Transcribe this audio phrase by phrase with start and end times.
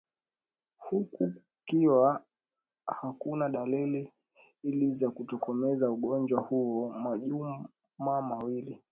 [0.77, 2.25] huku kukiwa
[3.01, 4.09] hakuna dalili
[4.89, 8.81] za kutokomeza ugonjwa huo majuma mawili